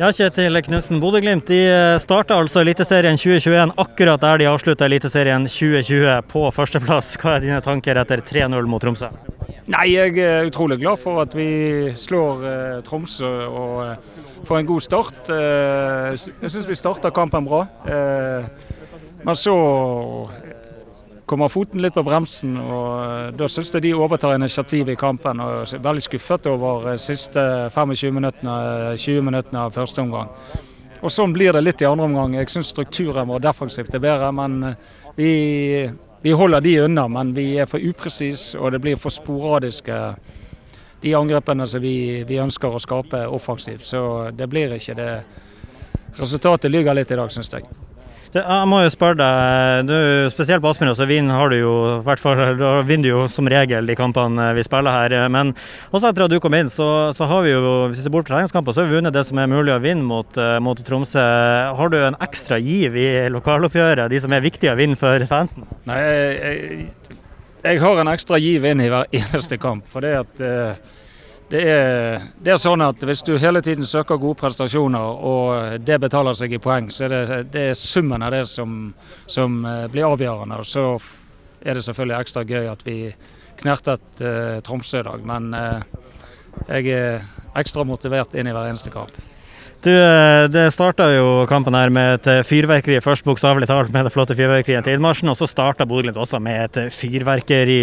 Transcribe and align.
Ja, 0.00 0.08
Kjetil 0.16 0.56
Knutsen. 0.64 0.96
Bodø-Glimt 0.96 1.50
de 1.50 1.58
starta 2.00 2.38
altså 2.40 2.62
Eliteserien 2.62 3.18
2021 3.20 3.74
akkurat 3.82 4.22
der 4.22 4.38
de 4.40 4.46
avslutta 4.48 4.86
Eliteserien 4.88 5.44
2020 5.44 6.14
på 6.30 6.44
førsteplass. 6.56 7.18
Hva 7.20 7.34
er 7.34 7.44
dine 7.44 7.58
tanker 7.60 8.00
etter 8.00 8.22
3-0 8.24 8.64
mot 8.64 8.80
Tromsø? 8.80 9.10
Nei, 9.68 9.90
Jeg 9.92 10.16
er 10.24 10.48
utrolig 10.48 10.78
glad 10.80 11.02
for 11.02 11.20
at 11.20 11.36
vi 11.36 11.92
slår 12.00 12.46
eh, 12.48 12.78
Tromsø 12.86 13.28
og 13.44 13.74
eh, 13.90 14.24
får 14.48 14.62
en 14.62 14.70
god 14.72 14.86
start. 14.88 15.20
Eh, 15.36 16.16
jeg 16.16 16.54
syns 16.56 16.70
vi 16.72 16.80
starta 16.80 17.12
kampen 17.12 17.44
bra. 17.44 17.66
Eh, 17.84 18.48
men 19.20 19.36
så 19.36 19.58
kommer 21.30 21.48
foten 21.48 21.82
litt 21.82 21.94
på 21.94 22.02
bremsen, 22.02 22.56
og 22.58 22.88
eh, 23.04 23.28
da 23.38 23.46
syns 23.50 23.70
jeg 23.70 23.84
de 23.84 23.94
overtar 23.94 24.34
initiativet 24.34 24.96
i 24.96 24.98
kampen. 24.98 25.40
og 25.44 25.62
er 25.62 25.84
Veldig 25.84 26.02
skuffet 26.02 26.48
over 26.50 26.90
de 26.90 26.96
siste 26.98 27.44
25 27.70 28.16
minuttene, 28.16 28.56
20 28.98 29.26
minuttene 29.28 29.62
av 29.62 29.76
første 29.76 30.02
omgang. 30.02 30.32
Og 31.00 31.12
Sånn 31.14 31.32
blir 31.32 31.54
det 31.54 31.62
litt 31.62 31.82
i 31.82 31.88
andre 31.88 32.08
omgang. 32.10 32.34
Jeg 32.36 32.50
syns 32.52 32.72
strukturen 32.74 33.30
vår 33.30 33.44
defensivt 33.46 33.94
er 33.94 34.02
bedre. 34.02 34.32
Men 34.36 34.58
eh, 34.72 34.96
vi, 35.16 35.30
vi 36.24 36.34
holder 36.36 36.66
de 36.66 36.76
unna, 36.88 37.06
men 37.08 37.34
vi 37.36 37.52
er 37.62 37.70
for 37.70 37.78
upresise 37.82 38.58
og 38.58 38.74
det 38.74 38.82
blir 38.82 38.98
for 39.00 39.14
sporadiske 39.14 40.00
de 41.00 41.14
angrepene 41.16 41.64
som 41.70 41.80
vi, 41.80 42.24
vi 42.28 42.40
ønsker 42.42 42.74
å 42.74 42.82
skape 42.82 43.22
offensivt. 43.30 43.86
Så 43.86 44.02
det 44.36 44.50
blir 44.50 44.74
ikke 44.76 44.98
det. 44.98 45.12
Resultatet 46.18 46.74
lyver 46.74 46.98
litt 46.98 47.14
i 47.14 47.20
dag, 47.22 47.30
syns 47.32 47.54
jeg. 47.54 47.70
Jeg 48.30 48.66
må 48.70 48.78
jo 48.84 48.90
spørre 48.94 49.18
deg, 49.18 49.88
du, 49.88 49.94
spesielt 50.30 50.62
på 50.62 50.70
Aspmyra 50.70 50.92
så 50.94 51.06
vinner 51.10 51.50
du 51.50 51.56
jo 51.58 51.72
hvert 52.06 52.20
fall, 52.22 52.42
vinner 52.86 53.08
du 53.08 53.10
jo 53.10 53.24
som 53.32 53.48
regel 53.50 53.88
de 53.90 53.96
kampene 53.98 54.52
vi 54.54 54.62
spiller 54.62 54.94
her. 54.94 55.14
Men 55.34 55.50
også 55.90 56.12
etter 56.12 56.28
at 56.28 56.30
du 56.30 56.38
kom 56.42 56.54
inn, 56.54 56.70
så, 56.70 57.10
så 57.16 57.26
har 57.26 57.42
vi 57.42 57.56
jo 57.56 57.72
hvis 57.90 57.98
vi 57.98 58.04
ser 58.04 58.14
bort 58.14 58.30
fra 58.30 58.38
treningskamper, 58.38 58.76
så 58.76 58.84
har 58.84 58.90
vi 58.92 59.00
vunnet 59.00 59.16
det 59.16 59.24
som 59.26 59.40
er 59.42 59.50
mulig 59.50 59.74
å 59.74 59.80
vinne 59.82 60.06
mot, 60.06 60.38
eh, 60.38 60.60
mot 60.62 60.78
Tromsø. 60.78 61.26
Har 61.74 61.90
du 61.90 61.98
en 61.98 62.18
ekstra 62.22 62.60
giv 62.62 62.94
i 62.94 63.08
lokaloppgjøret, 63.34 64.06
de 64.12 64.22
som 64.22 64.36
er 64.36 64.46
viktige 64.46 64.76
å 64.76 64.78
vinne 64.78 65.00
for 65.00 65.26
fansen? 65.30 65.66
Nei, 65.90 65.98
jeg, 65.98 66.38
jeg, 66.38 67.18
jeg 67.66 67.82
har 67.82 68.04
en 68.04 68.14
ekstra 68.14 68.38
giv 68.38 68.70
inn 68.70 68.86
i 68.86 68.90
hver 68.94 69.10
eneste 69.24 69.58
kamp. 69.58 69.90
for 69.90 70.06
det 70.06 70.14
at 70.22 70.46
uh, 70.46 70.94
det 71.50 71.60
er, 71.66 72.26
det 72.38 72.52
er, 72.54 72.58
sånn 72.62 72.82
at 72.84 73.00
Hvis 73.02 73.24
du 73.26 73.32
hele 73.42 73.58
tiden 73.64 73.86
søker 73.86 74.20
gode 74.22 74.38
prestasjoner, 74.38 75.24
og 75.26 75.80
det 75.82 75.98
betaler 76.02 76.36
seg 76.38 76.54
i 76.54 76.60
poeng, 76.62 76.90
så 76.94 77.08
er 77.08 77.14
det, 77.14 77.38
det 77.50 77.64
er 77.72 77.78
summen 77.78 78.22
av 78.22 78.30
det 78.36 78.44
som, 78.46 78.92
som, 79.26 79.64
eh, 79.66 79.88
blir 79.90 80.06
avgjørende. 80.06 80.60
Og 80.62 80.66
Så 80.66 80.84
er 81.60 81.74
det 81.74 81.82
selvfølgelig 81.84 82.20
ekstra 82.20 82.44
gøy 82.46 82.70
at 82.70 82.86
vi 82.86 82.96
knertet 83.60 84.22
uh, 84.22 84.60
Tromsø 84.64 85.02
i 85.02 85.04
dag. 85.04 85.26
Men 85.26 85.50
uh, 85.52 85.82
jeg 86.70 86.94
er 86.94 87.26
ekstra 87.58 87.84
motivert 87.84 88.32
inn 88.38 88.48
i 88.48 88.54
hver 88.54 88.70
eneste 88.70 88.94
kamp. 88.94 89.12
Du, 89.82 89.90
eh, 89.90 90.48
Det 90.48 90.66
starta 90.74 91.06
jo 91.14 91.46
kampen 91.48 91.72
her 91.72 91.88
med 91.88 92.18
et 92.18 92.26
eh, 92.28 92.42
fyrverkeri, 92.44 92.98
først 93.00 93.24
bokstavelig 93.24 93.64
talt 93.70 93.88
med 93.94 94.04
det 94.04 94.12
flotte 94.12 94.34
fyrverkeriet 94.36 94.84
til 94.84 94.98
innmarsjen. 94.98 95.30
Og 95.32 95.38
så 95.38 95.46
starta 95.48 95.86
Bodø-Glimt 95.88 96.18
også 96.20 96.36
med 96.36 96.66
et 96.66 96.76
eh, 96.76 96.90
fyrverkeri 96.92 97.78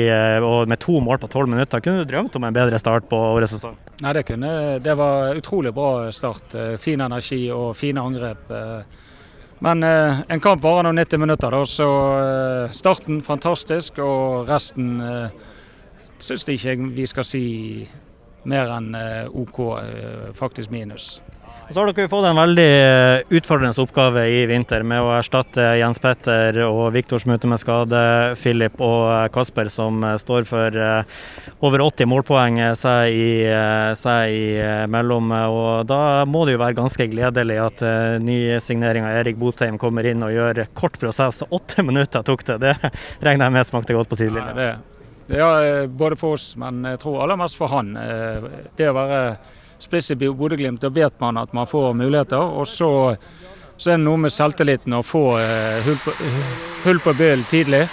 og 0.45 0.69
med 0.69 0.77
to 0.83 0.99
mål 1.01 1.17
på 1.17 1.29
tolv 1.33 1.49
minutter. 1.49 1.81
Kunne 1.81 2.03
du 2.03 2.11
drømt 2.11 2.35
om 2.37 2.43
en 2.45 2.53
bedre 2.53 2.77
start 2.77 3.07
på 3.09 3.17
årets 3.17 3.55
sesong? 3.55 3.73
Nei, 4.03 4.13
det 4.13 4.27
kunne 4.27 4.77
Det 4.83 4.93
var 4.97 5.33
utrolig 5.39 5.73
bra 5.73 6.11
start. 6.13 6.53
Fin 6.77 7.01
energi 7.01 7.47
og 7.49 7.73
fine 7.75 8.03
angrep. 8.03 8.51
Men 9.65 9.81
en 9.83 10.43
kamp 10.43 10.61
varer 10.61 10.85
nå 10.85 10.91
90 10.93 11.17
minutter, 11.17 11.49
da, 11.49 11.63
så 11.65 11.87
starten 12.77 13.23
fantastisk. 13.25 13.97
Og 13.97 14.45
resten 14.49 15.01
syns 16.19 16.45
ikke 16.45 16.77
vi 16.93 17.09
skal 17.09 17.25
si 17.25 17.47
mer 18.45 18.69
enn 18.77 18.93
OK, 19.33 19.63
faktisk 20.37 20.69
minus. 20.69 21.15
Så 21.69 21.81
har 21.81 21.89
dere 21.91 22.07
fått 22.07 22.23
en 22.23 22.37
veldig 22.37 22.63
eh, 22.63 23.33
utfordrende 23.35 23.81
oppgave 23.83 24.21
i 24.31 24.45
vinter 24.47 24.85
med 24.87 25.03
å 25.03 25.09
erstatte 25.17 25.65
Jens 25.75 25.99
Petter 25.99 26.61
og 26.63 26.93
Viktor 26.95 27.19
som 27.19 27.33
er 27.33 27.41
ute 27.41 27.49
med 27.51 27.59
skade, 27.59 28.03
Filip 28.39 28.79
og 28.79 29.01
eh, 29.11 29.25
Kasper 29.35 29.67
som 29.73 29.99
eh, 30.07 30.15
står 30.21 30.47
for 30.47 30.77
over 31.67 31.83
80 31.83 32.07
målpoeng 32.07 32.61
seg, 32.79 33.19
seg 33.99 34.37
imellom. 34.87 35.33
Og 35.51 35.83
da 35.89 36.23
må 36.29 36.45
det 36.47 36.55
jo 36.55 36.63
være 36.63 36.77
ganske 36.77 37.09
gledelig 37.11 37.59
at 37.65 37.83
nysigneringa 38.23 39.11
Erik 39.19 39.39
Botheim 39.41 39.79
kommer 39.81 40.07
inn 40.07 40.23
og 40.23 40.31
gjør 40.31 40.63
kort 40.77 40.95
prosess. 41.01 41.43
Åtte 41.51 41.83
minutter 41.83 42.23
tok 42.23 42.47
det. 42.47 42.57
Det 42.63 42.75
regner 43.27 43.49
jeg 43.49 43.57
med 43.57 43.71
smakte 43.73 43.97
godt 43.97 44.13
på 44.13 44.21
sidelinja. 44.21 44.77
Ja, 45.27 45.51
både 45.91 46.15
for 46.15 46.37
oss, 46.37 46.53
men 46.55 46.85
jeg 46.93 47.03
tror 47.03 47.25
aller 47.25 47.39
mest 47.43 47.59
for 47.59 47.73
han. 47.73 47.95
Det 48.77 48.87
å 48.87 48.95
være 48.95 49.23
spiss 49.79 50.11
i 50.11 50.17
Bodø-Glimt, 50.19 50.81
da 50.81 50.89
vet 50.93 51.19
man 51.19 51.37
at 51.37 51.53
man 51.53 51.67
får 51.67 51.93
muligheter. 51.93 52.41
Og 52.41 52.67
så, 52.67 52.89
så 53.77 53.93
er 53.93 53.99
det 53.99 54.05
noe 54.05 54.25
med 54.25 54.33
selvtilliten 54.33 54.97
å 54.97 55.05
få 55.05 55.23
uh, 55.37 55.79
hull 55.85 56.01
på, 56.03 56.17
uh, 56.17 57.03
på 57.05 57.17
bøl 57.19 57.45
tidlig. 57.51 57.85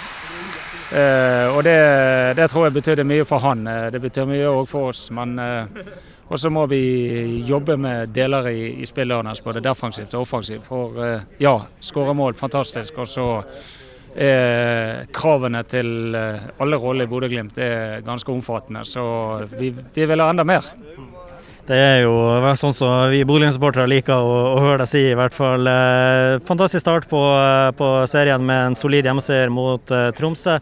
Eh, 0.91 1.47
og 1.55 1.63
det, 1.63 1.79
det, 2.37 2.45
tror 2.51 2.67
jeg 2.67 2.75
betydde 2.75 3.03
mye 3.07 3.25
for 3.25 3.41
han. 3.41 3.65
det 3.65 3.99
betyr 3.99 4.27
mye 4.29 4.51
òg 4.51 4.67
for 4.69 4.91
oss. 4.91 5.07
Men 5.15 5.39
eh, 5.41 5.87
også 6.29 6.51
må 6.53 6.65
vi 6.71 7.41
jobbe 7.47 7.77
med 7.77 8.13
deler 8.15 8.51
i, 8.51 8.67
i 8.81 8.85
spillet 8.85 9.25
hans, 9.25 9.41
både 9.43 9.63
defensivt 9.65 10.13
og 10.13 10.27
offensivt. 10.27 10.65
For 10.67 11.01
ja, 11.41 11.57
skåre 11.81 12.13
mål, 12.17 12.37
fantastisk. 12.37 13.01
Og 13.01 13.09
så 13.09 13.27
eh, 14.13 15.03
kravene 15.13 15.65
til 15.69 16.15
alle 16.15 16.81
roller 16.81 17.09
i 17.09 17.11
Bodø-Glimt 17.11 17.57
er 17.57 18.05
ganske 18.05 18.31
omfattende. 18.31 18.85
Så 18.85 19.05
vi, 19.57 19.73
vi 19.73 20.05
vil 20.05 20.23
ha 20.23 20.31
enda 20.31 20.45
mer. 20.47 20.73
Det 21.65 21.77
er 21.81 22.03
jo 22.03 22.13
sånn 22.61 22.75
som 22.77 22.91
vi 23.09 23.23
Bodø-supportere 23.25 23.89
liker 23.89 24.21
å, 24.21 24.33
å, 24.51 24.57
høre 24.61 24.83
deg 24.83 24.89
si, 24.91 24.99
i 25.09 25.15
hvert 25.17 25.33
fall. 25.33 25.65
Eh, 25.65 26.35
fantastisk 26.45 26.83
start 26.83 27.07
på, 27.09 27.17
eh, 27.17 27.71
på, 27.73 27.87
serien 28.11 28.43
med 28.45 28.67
en 28.67 28.77
solid 28.77 29.07
hjemmeseier 29.09 29.49
mot 29.49 29.81
uh, 29.89 30.11
Tromsø. 30.13 30.59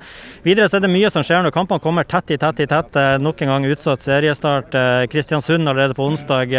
Videre 0.48 0.70
så 0.72 0.80
er 0.80 0.86
det 0.86 0.94
mye 0.94 1.12
som 1.12 1.26
skjer 1.28 1.44
når 1.44 1.52
kampene 1.58 1.84
kommer 1.84 2.08
tett 2.08 2.32
i 2.32 2.40
tett 2.40 2.64
i 2.64 2.70
tett. 2.72 2.96
Nok 3.20 3.44
en 3.44 3.52
gang 3.52 3.68
utsatt 3.68 4.06
seriestart. 4.06 4.72
Kristiansund 5.12 5.68
allerede 5.68 5.98
på 5.98 6.08
onsdag. 6.08 6.56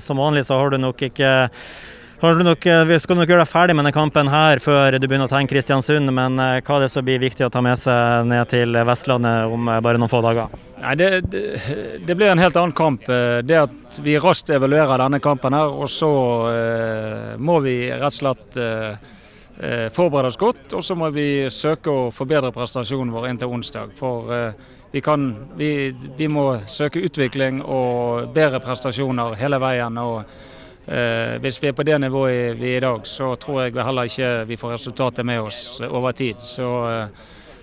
Som 0.00 0.22
vanlig 0.22 0.46
så 0.48 0.56
har 0.62 0.72
du 0.72 0.80
nok 0.80 1.04
ikke 1.04 1.34
Nok, 2.22 2.66
eh, 2.66 2.84
vi 2.84 2.96
skal 3.02 3.18
nok 3.18 3.28
gjøre 3.28 3.42
deg 3.42 3.50
ferdig 3.50 3.74
med 3.74 3.84
denne 3.84 3.92
kampen 3.92 4.28
her 4.30 4.60
før 4.62 4.94
du 4.96 5.04
begynner 5.04 5.26
å 5.26 5.32
tenke 5.32 5.52
Kristiansund, 5.52 6.08
men 6.14 6.38
eh, 6.38 6.60
hva 6.62 6.76
er 6.76 6.84
det 6.84 6.92
som 6.92 7.04
blir 7.04 7.18
viktig 7.18 7.44
å 7.44 7.50
ta 7.52 7.60
med 7.60 7.76
seg 7.76 8.28
ned 8.30 8.48
til 8.48 8.78
Vestlandet 8.86 9.50
om 9.52 9.68
eh, 9.68 9.80
bare 9.82 9.98
noen 9.98 10.12
få 10.12 10.20
dager? 10.24 10.54
Nei, 10.78 10.94
det, 11.00 11.08
det, 11.32 11.42
det 12.06 12.14
blir 12.14 12.30
en 12.30 12.40
helt 12.40 12.56
annen 12.56 12.72
kamp. 12.76 13.04
Det 13.04 13.58
at 13.58 13.98
vi 14.04 14.14
raskt 14.22 14.54
evaluerer 14.54 15.02
denne 15.02 15.20
kampen 15.20 15.58
her, 15.58 15.74
og 15.74 15.90
så 15.90 16.12
eh, 16.52 17.34
må 17.36 17.58
vi 17.66 17.76
rett 17.90 18.06
og 18.08 18.16
slett 18.16 18.62
eh, 18.62 19.90
forberede 19.92 20.30
oss 20.30 20.40
godt. 20.40 20.78
Og 20.78 20.86
så 20.86 20.96
må 20.96 21.10
vi 21.12 21.50
søke 21.50 21.90
å 21.90 22.08
forbedre 22.14 22.54
prestasjonen 22.54 23.12
vår 23.12 23.30
inntil 23.32 23.52
onsdag. 23.58 23.92
For 23.98 24.32
vi, 24.94 25.02
kan, 25.04 25.32
vi, 25.58 25.92
vi 26.16 26.30
må 26.30 26.48
søke 26.70 27.02
utvikling 27.04 27.60
og 27.60 28.32
bedre 28.32 28.62
prestasjoner 28.64 29.36
hele 29.42 29.60
veien. 29.60 29.98
og 29.98 30.53
hvis 31.40 31.62
vi 31.62 31.70
er 31.70 31.72
på 31.76 31.84
det 31.86 31.96
nivået 32.00 32.58
vi 32.60 32.74
er 32.74 32.76
i 32.76 32.84
dag, 32.84 33.06
så 33.08 33.34
tror 33.40 33.62
jeg 33.64 33.76
heller 33.78 34.10
ikke 34.10 34.44
vi 34.48 34.58
får 34.60 34.74
resultatet 34.76 35.24
med 35.26 35.40
oss 35.40 35.80
over 35.80 36.12
tid. 36.12 36.40
Så, 36.44 36.68
eh, 36.90 37.08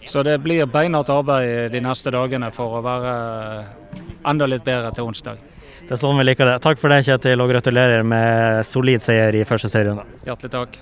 så 0.06 0.24
det 0.24 0.40
blir 0.42 0.66
beinhardt 0.66 1.10
arbeid 1.14 1.72
de 1.72 1.82
neste 1.86 2.12
dagene 2.12 2.52
for 2.52 2.80
å 2.80 2.84
være 2.86 3.16
enda 4.26 4.50
litt 4.50 4.66
bedre 4.66 4.92
til 4.96 5.12
onsdag. 5.12 5.38
Det 5.82 5.98
er 5.98 6.02
sånn 6.02 6.18
vi 6.18 6.26
liker 6.26 6.48
det. 6.48 6.62
Takk 6.64 6.80
for 6.80 6.94
det, 6.94 7.04
Kjetil, 7.06 7.42
og 7.42 7.52
gratulerer 7.52 8.06
med 8.08 8.66
solid 8.66 9.04
seier 9.04 9.36
i 9.36 9.44
første 9.46 9.70
serierunde. 9.70 10.08
Hjertelig 10.26 10.54
takk. 10.56 10.82